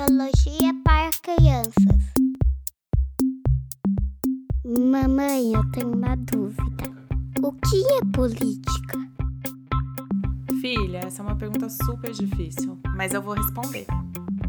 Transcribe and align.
Sociologia 0.00 0.72
para 0.82 1.10
crianças. 1.22 1.74
Mamãe, 4.64 5.52
eu 5.52 5.70
tenho 5.72 5.92
uma 5.92 6.16
dúvida. 6.16 6.84
O 7.42 7.52
que 7.52 7.84
é 7.92 8.00
política? 8.10 8.98
Filha, 10.58 11.00
essa 11.04 11.20
é 11.20 11.26
uma 11.26 11.36
pergunta 11.36 11.68
super 11.68 12.12
difícil, 12.12 12.78
mas 12.96 13.12
eu 13.12 13.20
vou 13.20 13.34
responder. 13.34 13.86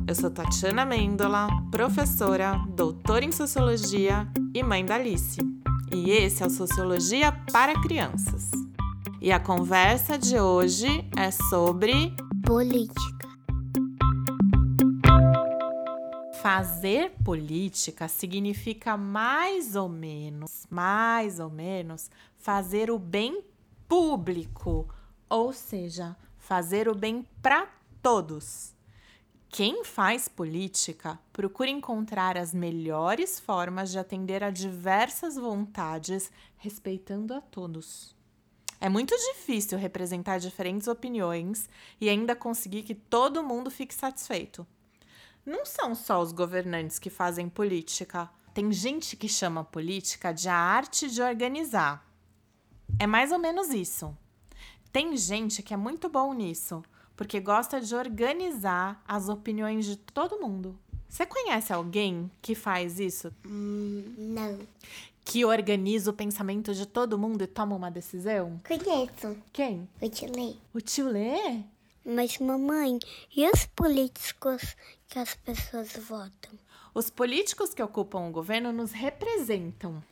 Eu 0.08 0.16
sou 0.16 0.30
Tatiana 0.30 0.86
Mendola, 0.86 1.50
professora, 1.70 2.54
doutora 2.74 3.26
em 3.26 3.32
sociologia 3.34 4.26
e 4.54 4.64
mãe 4.64 4.86
da 4.86 4.96
Alice. 4.96 5.42
E 5.94 6.12
esse 6.12 6.44
é 6.44 6.48
o 6.48 6.50
Sociologia 6.50 7.34
para 7.52 7.74
Crianças. 7.82 8.52
E 9.20 9.34
a 9.34 9.40
conversa 9.40 10.18
de 10.18 10.40
hoje 10.40 11.06
é 11.18 11.30
sobre 11.30 12.16
Política. 12.46 13.31
Fazer 16.42 17.12
política 17.24 18.08
significa 18.08 18.98
mais 18.98 19.76
ou 19.76 19.88
menos, 19.88 20.66
mais 20.72 21.40
ou 21.40 21.52
menos, 21.52 22.10
fazer 22.36 22.90
o 22.90 22.98
bem 22.98 23.44
público, 23.88 24.92
ou 25.30 25.54
seja, 25.54 26.18
fazer 26.40 26.90
o 26.90 26.96
bem 26.96 27.28
para 27.44 27.68
todos. 28.02 28.74
Quem 29.50 29.86
faz 29.86 30.28
política 30.28 31.20
procura 31.32 31.70
encontrar 31.70 32.36
as 32.36 32.56
melhores 32.56 33.40
formas 33.40 33.92
de 33.92 34.00
atender 34.00 34.44
a 34.44 34.50
diversas 34.50 35.36
vontades, 35.36 36.32
respeitando 36.58 37.36
a 37.36 37.42
todos. 37.42 38.16
É 38.80 38.90
muito 38.90 39.16
difícil 39.16 39.78
representar 39.78 40.40
diferentes 40.40 40.88
opiniões 40.88 41.70
e 42.00 42.10
ainda 42.10 42.36
conseguir 42.36 42.82
que 42.82 42.96
todo 42.96 43.44
mundo 43.44 43.70
fique 43.70 43.94
satisfeito. 43.94 44.66
Não 45.46 45.66
são 45.66 45.96
só 45.96 46.22
os 46.22 46.32
governantes 46.32 47.00
que 47.00 47.10
fazem 47.10 47.50
política. 47.50 48.30
Tem 48.54 48.72
gente 48.72 49.16
que 49.16 49.28
chama 49.28 49.64
política 49.64 50.32
de 50.32 50.48
a 50.50 50.56
arte 50.56 51.10
de 51.10 51.22
organizar. 51.22 52.06
É 53.00 53.08
mais 53.08 53.32
ou 53.32 53.40
menos 53.40 53.70
isso. 53.70 54.16
Tem 54.92 55.16
gente 55.16 55.64
que 55.64 55.74
é 55.74 55.78
muito 55.78 56.10
bom 56.10 56.34
nisso, 56.34 56.84
porque 57.16 57.40
gosta 57.40 57.80
de 57.80 57.96
organizar 57.96 59.02
as 59.08 59.30
opiniões 59.30 59.86
de 59.86 59.96
todo 59.96 60.40
mundo. 60.40 60.78
Você 61.08 61.26
conhece 61.26 61.74
alguém 61.74 62.30
que 62.42 62.54
faz 62.56 63.00
isso? 63.00 63.34
Hum, 63.46 64.14
não. 64.18 64.60
Que 65.24 65.46
organiza 65.46 66.10
o 66.10 66.14
pensamento 66.14 66.74
de 66.74 66.86
todo 66.86 67.18
mundo 67.18 67.44
e 67.44 67.48
toma 67.48 67.76
uma 67.76 67.92
decisão? 67.92 68.60
Conheço. 68.68 69.38
Quem? 69.52 69.88
Eu 70.02 70.10
te 70.10 70.26
leio. 70.28 70.58
O 70.74 70.82
tio 70.82 71.08
Lê? 71.08 71.64
Mas, 72.04 72.40
mamãe, 72.40 72.98
e 73.36 73.48
os 73.48 73.66
políticos 73.68 74.76
que 75.08 75.20
as 75.20 75.36
pessoas 75.36 75.92
votam? 75.98 76.52
Os 76.96 77.12
políticos 77.12 77.74
que 77.74 77.84
ocupam 77.84 78.28
o 78.28 78.32
governo 78.32 78.74
nos 78.74 78.92
representam. 78.92 80.04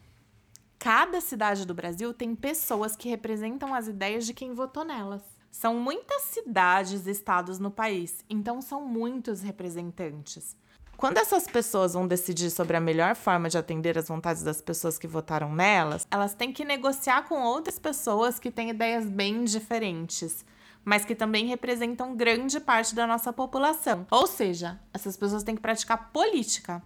Cada 0.78 1.20
cidade 1.20 1.66
do 1.66 1.74
Brasil 1.74 2.14
tem 2.14 2.36
pessoas 2.36 2.96
que 2.96 3.10
representam 3.10 3.74
as 3.74 3.88
ideias 3.88 4.26
de 4.26 4.34
quem 4.34 4.54
votou 4.54 4.86
nelas. 4.86 5.24
São 5.52 5.80
muitas 5.80 6.22
cidades 6.24 7.08
e 7.08 7.12
estados 7.12 7.58
no 7.58 7.72
país, 7.72 8.24
então 8.30 8.62
são 8.62 8.86
muitos 8.86 9.42
representantes. 9.42 10.56
Quando 10.96 11.18
essas 11.18 11.48
pessoas 11.48 11.94
vão 11.94 12.08
decidir 12.08 12.52
sobre 12.52 12.78
a 12.78 12.80
melhor 12.80 13.16
forma 13.16 13.50
de 13.50 13.58
atender 13.58 13.98
as 13.98 14.10
vontades 14.10 14.44
das 14.44 14.62
pessoas 14.62 15.00
que 15.00 15.08
votaram 15.08 15.56
nelas, 15.56 16.06
elas 16.12 16.36
têm 16.36 16.54
que 16.54 16.64
negociar 16.64 17.28
com 17.28 17.42
outras 17.42 17.80
pessoas 17.80 18.38
que 18.38 18.52
têm 18.52 18.70
ideias 18.70 19.06
bem 19.06 19.44
diferentes, 19.44 20.46
mas 20.84 21.06
que 21.06 21.16
também 21.16 21.46
representam 21.46 22.16
grande 22.16 22.60
parte 22.60 22.96
da 22.96 23.06
nossa 23.06 23.32
população. 23.32 24.06
Ou 24.10 24.28
seja, 24.28 24.80
essas 24.94 25.16
pessoas 25.18 25.44
têm 25.44 25.56
que 25.56 25.62
praticar 25.62 26.12
política. 26.12 26.82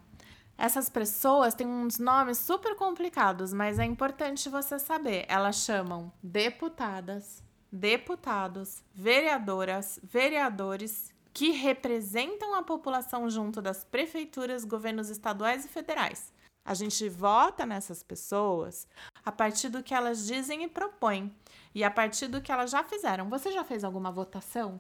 Essas 0.58 0.90
pessoas 0.90 1.54
têm 1.54 1.68
uns 1.68 1.98
nomes 1.98 2.38
super 2.38 2.76
complicados, 2.76 3.54
mas 3.54 3.80
é 3.80 3.86
importante 3.86 4.50
você 4.50 4.78
saber. 4.78 5.26
Elas 5.28 5.58
chamam 5.58 6.12
deputadas, 6.22 7.44
deputados, 7.72 8.84
vereadoras, 8.94 10.00
vereadores 10.04 11.12
que 11.34 11.50
representam 11.50 12.54
a 12.54 12.62
população 12.62 13.28
junto 13.30 13.62
das 13.62 13.84
prefeituras, 13.84 14.64
governos 14.64 15.10
estaduais 15.10 15.66
e 15.66 15.68
federais. 15.68 16.32
A 16.66 16.74
gente 16.74 17.10
vota 17.10 17.66
nessas 17.66 18.02
pessoas 18.02 18.88
a 19.26 19.32
partir 19.32 19.70
do 19.70 19.84
que 19.84 19.94
elas 19.94 20.26
dizem 20.26 20.64
e 20.64 20.68
propõem 20.68 21.34
e 21.76 21.84
a 21.84 21.92
partir 21.92 22.28
do 22.28 22.42
que 22.42 22.52
elas 22.52 22.72
já 22.72 22.84
fizeram. 22.84 23.30
Você 23.30 23.52
já 23.52 23.64
fez 23.64 23.84
alguma 23.84 24.12
votação? 24.12 24.80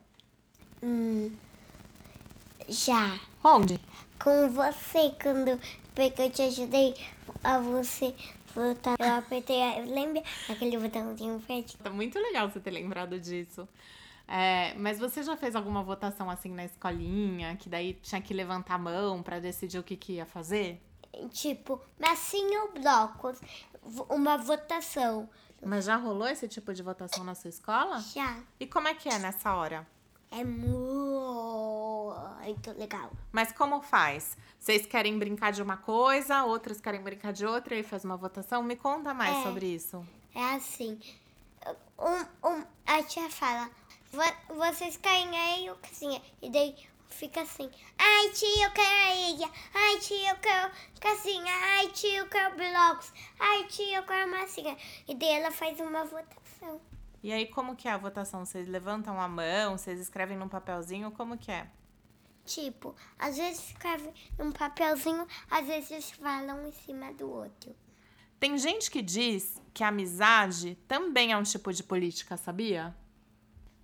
Hum, 0.81 1.31
já. 2.69 3.19
Onde? 3.43 3.79
Com 4.21 4.49
você, 4.49 5.13
quando 5.21 5.59
porque 5.93 6.21
eu 6.23 6.29
te 6.31 6.41
ajudei 6.41 6.95
a 7.43 7.59
você 7.59 8.15
votar, 8.55 8.95
eu 8.99 9.13
apertei, 9.13 9.59
lembra 9.85 10.23
aquele 10.49 10.77
botãozinho 10.77 11.37
verde? 11.39 11.77
Tá 11.77 11.89
muito 11.89 12.17
legal 12.17 12.49
você 12.49 12.59
ter 12.59 12.71
lembrado 12.71 13.19
disso. 13.19 13.67
É, 14.27 14.73
mas 14.75 14.97
você 14.99 15.21
já 15.21 15.35
fez 15.35 15.55
alguma 15.55 15.83
votação 15.83 16.29
assim 16.29 16.49
na 16.49 16.63
escolinha, 16.63 17.55
que 17.57 17.67
daí 17.69 17.93
tinha 18.01 18.21
que 18.21 18.33
levantar 18.33 18.75
a 18.75 18.77
mão 18.77 19.21
pra 19.21 19.39
decidir 19.39 19.77
o 19.77 19.83
que, 19.83 19.97
que 19.97 20.13
ia 20.13 20.25
fazer? 20.25 20.81
Tipo, 21.31 21.79
massinha 21.99 22.63
ou 22.63 22.71
blocos, 22.73 23.39
uma 24.09 24.37
votação. 24.37 25.29
Mas 25.65 25.85
já 25.85 25.95
rolou 25.95 26.27
esse 26.27 26.47
tipo 26.47 26.73
de 26.73 26.83
votação 26.83 27.23
na 27.23 27.35
sua 27.35 27.49
escola? 27.49 27.99
Já. 27.99 28.37
E 28.59 28.67
como 28.67 28.87
é 28.87 28.93
que 28.93 29.07
é 29.09 29.17
nessa 29.19 29.53
hora? 29.53 29.87
É 30.31 30.43
muito 30.43 32.71
legal. 32.77 33.11
Mas 33.31 33.51
como 33.51 33.81
faz? 33.81 34.35
Vocês 34.59 34.85
querem 34.85 35.17
brincar 35.19 35.51
de 35.51 35.61
uma 35.61 35.77
coisa, 35.77 36.43
outros 36.43 36.79
querem 36.81 37.01
brincar 37.01 37.31
de 37.33 37.45
outra 37.45 37.75
e 37.75 37.83
faz 37.83 38.03
uma 38.03 38.17
votação? 38.17 38.63
Me 38.63 38.75
conta 38.75 39.13
mais 39.13 39.37
É. 39.37 39.43
sobre 39.43 39.67
isso. 39.67 40.05
É 40.33 40.55
assim. 40.55 40.99
Um, 41.99 42.47
um, 42.49 42.63
a 42.85 43.03
tia 43.03 43.29
fala, 43.29 43.69
"Vo- 44.11 44.55
vocês 44.55 44.97
querem 44.97 45.37
aí 45.37 45.69
ou 45.69 45.75
casinha? 45.77 46.21
E 46.41 46.49
daí 46.49 46.75
fica 47.07 47.41
assim, 47.41 47.69
ai 47.97 48.29
tia, 48.31 48.65
eu 48.65 48.71
quero 48.71 48.89
a 48.89 49.15
ilha, 49.15 49.49
ai 49.73 49.99
tia, 49.99 50.31
eu 50.31 50.35
quero 50.37 50.71
casinha, 50.99 51.53
ai 51.53 51.87
tia, 51.89 52.19
eu 52.19 52.27
quero 52.27 52.55
blocos, 52.55 53.11
ai 53.39 53.65
tia, 53.67 53.97
eu 53.97 54.03
quero 54.03 54.29
massinha. 54.31 54.77
E 55.07 55.15
daí 55.15 55.29
ela 55.29 55.51
faz 55.51 55.79
uma 55.79 56.03
votação. 56.03 56.81
E 57.21 57.31
aí, 57.31 57.47
como 57.47 57.75
que 57.75 57.87
é 57.87 57.91
a 57.91 57.97
votação? 57.97 58.45
Vocês 58.45 58.67
levantam 58.67 59.19
a 59.19 59.29
mão, 59.29 59.77
vocês 59.77 59.99
escrevem 59.99 60.37
num 60.37 60.49
papelzinho, 60.49 61.09
como 61.11 61.37
que 61.37 61.51
é? 61.51 61.67
Tipo, 62.45 62.93
às 63.17 63.37
vezes 63.37 63.69
escreve 63.69 64.11
num 64.37 64.51
papelzinho, 64.51 65.25
às 65.49 65.65
vezes 65.65 66.11
falam 66.11 66.63
um 66.63 66.67
em 66.67 66.71
cima 66.73 67.13
do 67.13 67.29
outro. 67.29 67.73
Tem 68.37 68.57
gente 68.57 68.91
que 68.91 69.01
diz 69.01 69.61
que 69.73 69.85
a 69.85 69.87
amizade 69.87 70.77
também 70.85 71.31
é 71.31 71.37
um 71.37 71.43
tipo 71.43 71.71
de 71.71 71.81
política, 71.81 72.35
sabia? 72.35 72.93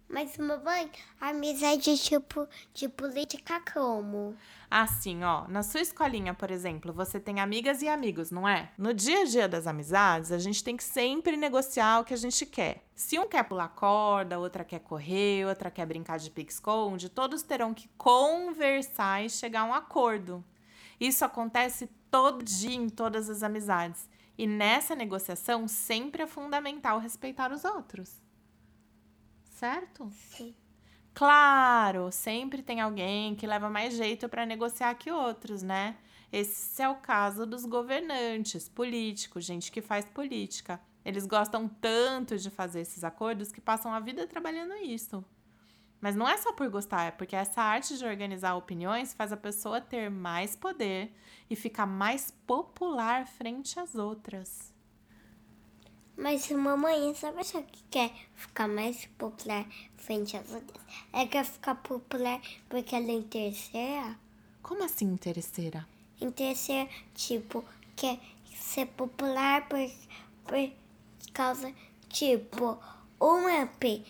Mas, 0.10 0.40
mamãe, 0.40 0.90
amizade 1.22 1.92
é 1.92 1.96
tipo 1.96 2.48
de 2.74 2.90
política 2.90 3.62
como? 3.72 4.36
Assim, 4.70 5.24
ó, 5.24 5.48
na 5.48 5.62
sua 5.62 5.82
escolinha, 5.82 6.34
por 6.34 6.50
exemplo, 6.50 6.92
você 6.92 7.20
tem 7.20 7.40
amigas 7.40 7.84
e 7.84 7.88
amigos, 7.88 8.32
não 8.32 8.48
é? 8.48 8.72
No 8.76 8.92
dia 8.92 9.22
a 9.22 9.26
dia 9.26 9.48
das 9.48 9.68
amizades, 9.68 10.32
a 10.32 10.40
gente 10.40 10.64
tem 10.64 10.76
que 10.76 10.84
sempre 10.84 11.38
negociar 11.38 12.00
o 12.00 12.04
que 12.04 12.14
a 12.16 12.18
gente 12.18 12.44
quer. 12.48 12.84
Se 12.96 13.20
um 13.20 13.28
quer 13.28 13.44
pular 13.44 13.70
corda, 13.70 14.40
outra 14.40 14.64
quer 14.66 14.80
correr, 14.80 15.46
outra 15.46 15.70
quer 15.70 15.86
brincar 15.86 16.18
de 16.18 16.32
pique-esconde, 16.32 17.08
todos 17.08 17.44
terão 17.44 17.72
que 17.72 17.88
conversar 17.96 19.24
e 19.24 19.30
chegar 19.30 19.62
a 19.62 19.66
um 19.66 19.74
acordo. 19.76 20.44
Isso 21.00 21.24
acontece 21.24 21.88
todo 22.10 22.44
dia 22.44 22.76
em 22.76 22.90
todas 22.90 23.30
as 23.30 23.44
amizades. 23.44 24.10
E 24.36 24.48
nessa 24.48 24.96
negociação, 24.96 25.68
sempre 25.68 26.24
é 26.24 26.28
fundamental 26.28 26.98
respeitar 26.98 27.52
os 27.52 27.64
outros. 27.64 28.20
Certo? 29.60 30.10
Sim. 30.14 30.56
Claro, 31.14 32.14
sempre 32.14 32.64
tem 32.64 32.80
alguém 32.80 33.36
que 33.36 33.46
leva 33.46 33.70
mais 33.70 33.94
jeito 33.94 34.30
para 34.30 34.46
negociar 34.46 34.96
que 34.96 35.12
outros, 35.12 35.62
né? 35.62 35.98
Esse 36.32 36.82
é 36.82 36.88
o 36.88 36.96
caso 36.96 37.46
dos 37.46 37.66
governantes, 37.66 38.70
políticos, 38.70 39.44
gente 39.44 39.70
que 39.70 39.82
faz 39.82 40.06
política. 40.06 40.80
Eles 41.04 41.26
gostam 41.26 41.68
tanto 41.68 42.38
de 42.38 42.50
fazer 42.50 42.80
esses 42.80 43.04
acordos 43.04 43.52
que 43.52 43.60
passam 43.60 43.94
a 43.94 44.00
vida 44.00 44.26
trabalhando 44.26 44.76
isso. 44.76 45.26
Mas 46.00 46.16
não 46.16 46.30
é 46.30 46.38
só 46.38 46.54
por 46.54 46.70
gostar, 46.70 47.04
é 47.08 47.12
porque 47.12 47.36
essa 47.36 47.62
arte 47.62 47.98
de 47.98 48.06
organizar 48.06 48.56
opiniões 48.56 49.14
faz 49.14 49.34
a 49.34 49.38
pessoa 49.38 49.82
ter 49.82 50.10
mais 50.10 50.56
poder 50.56 51.14
e 51.50 51.56
ficar 51.58 51.86
mais 51.86 52.32
popular 52.48 53.28
frente 53.28 53.78
às 53.78 53.94
outras. 53.94 54.74
Mas 56.22 56.52
mamãe, 56.52 57.16
sabe 57.16 57.42
o 57.42 57.64
que 57.64 57.82
quer 57.90 58.12
ficar 58.36 58.68
mais 58.68 59.06
popular 59.18 59.66
frente 59.96 60.36
às 60.36 60.52
outras? 60.52 60.84
É 61.14 61.26
quer 61.26 61.46
ficar 61.46 61.76
popular 61.76 62.42
porque 62.68 62.94
ela 62.94 63.08
é 63.08 63.14
em 63.14 63.22
terceira? 63.22 64.20
Como 64.62 64.84
assim 64.84 65.06
interesseira? 65.06 65.88
Em 66.20 66.30
terceira, 66.30 66.90
tipo, 67.16 67.64
quer 67.96 68.20
ser 68.54 68.88
popular 68.88 69.66
por, 69.70 69.80
por 70.46 70.72
causa, 71.32 71.74
tipo, 72.10 72.78
uma 73.18 73.66
P. 73.80 74.04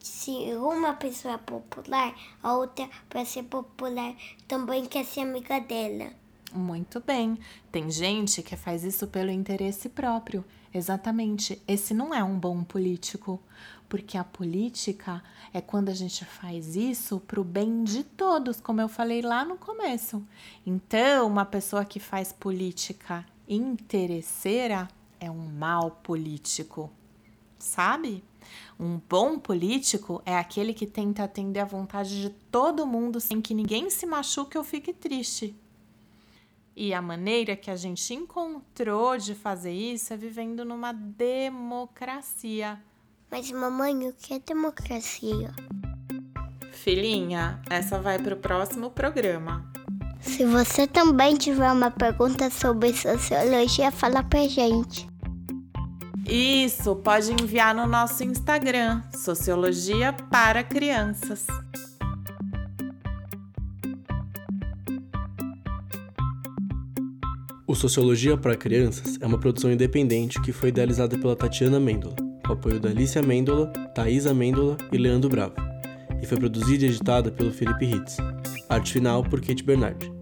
se 0.00 0.32
uma 0.56 0.94
pessoa 0.94 1.34
é 1.34 1.38
popular, 1.38 2.12
a 2.42 2.54
outra, 2.56 2.90
para 3.08 3.24
ser 3.24 3.44
popular, 3.44 4.16
também 4.48 4.84
quer 4.86 5.04
ser 5.04 5.20
amiga 5.20 5.60
dela. 5.60 6.12
Muito 6.52 7.00
bem. 7.00 7.38
Tem 7.70 7.90
gente 7.90 8.42
que 8.42 8.56
faz 8.56 8.84
isso 8.84 9.06
pelo 9.06 9.30
interesse 9.30 9.88
próprio. 9.88 10.44
Exatamente. 10.72 11.60
Esse 11.66 11.92
não 11.92 12.14
é 12.14 12.22
um 12.22 12.38
bom 12.38 12.62
político. 12.62 13.40
Porque 13.88 14.18
a 14.18 14.24
política 14.24 15.22
é 15.52 15.60
quando 15.60 15.90
a 15.90 15.94
gente 15.94 16.24
faz 16.24 16.74
isso 16.74 17.20
para 17.20 17.40
o 17.40 17.44
bem 17.44 17.84
de 17.84 18.02
todos, 18.02 18.60
como 18.60 18.80
eu 18.80 18.88
falei 18.88 19.22
lá 19.22 19.44
no 19.44 19.56
começo. 19.56 20.26
Então, 20.66 21.28
uma 21.28 21.44
pessoa 21.44 21.84
que 21.84 22.00
faz 22.00 22.32
política 22.32 23.24
interesseira 23.48 24.88
é 25.20 25.30
um 25.30 25.46
mau 25.46 25.90
político. 26.02 26.90
Sabe? 27.58 28.24
Um 28.78 29.00
bom 29.08 29.38
político 29.38 30.20
é 30.26 30.36
aquele 30.36 30.74
que 30.74 30.86
tenta 30.86 31.24
atender 31.24 31.60
a 31.60 31.64
vontade 31.64 32.20
de 32.20 32.30
todo 32.50 32.86
mundo 32.86 33.20
sem 33.20 33.40
que 33.40 33.54
ninguém 33.54 33.88
se 33.88 34.04
machuque 34.04 34.58
ou 34.58 34.64
fique 34.64 34.92
triste. 34.92 35.54
E 36.78 36.92
a 36.92 37.00
maneira 37.00 37.56
que 37.56 37.70
a 37.70 37.76
gente 37.76 38.12
encontrou 38.12 39.16
de 39.16 39.34
fazer 39.34 39.72
isso 39.72 40.12
é 40.12 40.16
vivendo 40.16 40.62
numa 40.62 40.92
democracia. 40.92 42.78
Mas, 43.30 43.50
mamãe, 43.50 44.06
o 44.06 44.12
que 44.12 44.34
é 44.34 44.38
democracia? 44.38 45.54
Filhinha, 46.72 47.62
essa 47.70 47.98
vai 47.98 48.18
para 48.18 48.34
o 48.34 48.38
próximo 48.38 48.90
programa. 48.90 49.64
Se 50.20 50.44
você 50.44 50.86
também 50.86 51.34
tiver 51.34 51.72
uma 51.72 51.90
pergunta 51.90 52.50
sobre 52.50 52.92
sociologia, 52.92 53.90
fala 53.90 54.22
pra 54.22 54.46
gente. 54.46 55.08
Isso, 56.28 56.94
pode 56.96 57.32
enviar 57.32 57.74
no 57.74 57.86
nosso 57.86 58.22
Instagram, 58.22 59.02
Sociologia 59.14 60.12
para 60.12 60.62
Crianças. 60.62 61.46
O 67.68 67.74
Sociologia 67.74 68.36
para 68.36 68.56
Crianças 68.56 69.18
é 69.20 69.26
uma 69.26 69.40
produção 69.40 69.72
independente 69.72 70.40
que 70.40 70.52
foi 70.52 70.68
idealizada 70.68 71.18
pela 71.18 71.34
Tatiana 71.34 71.80
Mendola, 71.80 72.14
com 72.46 72.52
apoio 72.52 72.78
da 72.78 72.90
Alicia 72.90 73.20
Mendola, 73.20 73.72
Thaisa 73.92 74.32
Mendola 74.32 74.76
e 74.92 74.96
Leandro 74.96 75.28
Bravo, 75.28 75.56
e 76.22 76.26
foi 76.26 76.38
produzida 76.38 76.84
e 76.84 76.88
editada 76.90 77.28
pelo 77.28 77.50
Felipe 77.50 77.84
Ritz. 77.84 78.18
Arte 78.68 78.92
final 78.92 79.24
por 79.24 79.40
Kate 79.40 79.64
Bernardi. 79.64 80.15